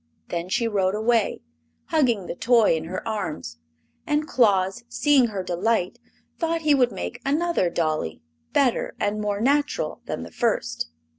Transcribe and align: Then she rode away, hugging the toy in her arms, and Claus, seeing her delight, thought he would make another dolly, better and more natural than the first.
Then 0.29 0.49
she 0.49 0.67
rode 0.67 0.95
away, 0.95 1.43
hugging 1.89 2.25
the 2.25 2.33
toy 2.33 2.75
in 2.75 2.85
her 2.85 3.07
arms, 3.07 3.59
and 4.07 4.27
Claus, 4.27 4.83
seeing 4.89 5.27
her 5.27 5.43
delight, 5.43 5.99
thought 6.39 6.61
he 6.61 6.73
would 6.73 6.91
make 6.91 7.21
another 7.23 7.69
dolly, 7.69 8.23
better 8.51 8.95
and 8.99 9.21
more 9.21 9.39
natural 9.39 10.01
than 10.05 10.23
the 10.23 10.31
first. 10.31 10.89